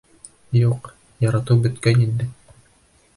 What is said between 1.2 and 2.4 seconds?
яратыу бөткән инде.